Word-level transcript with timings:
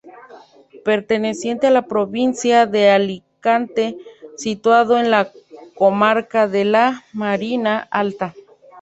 Perteneciente 0.83 1.67
a 1.67 1.69
la 1.69 1.85
provincia 1.85 2.65
de 2.65 2.89
Alicante, 2.89 3.99
situado 4.35 4.97
en 4.97 5.11
la 5.11 5.31
comarca 5.75 6.47
de 6.47 6.65
la 6.65 7.03
Marina 7.13 7.87
Alta. 7.91 8.33